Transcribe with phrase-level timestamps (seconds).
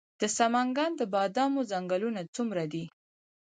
[0.19, 2.83] د سمنګان د بادامو ځنګلونه څومره دي؟